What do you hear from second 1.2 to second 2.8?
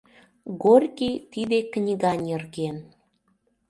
тиде книга нерген.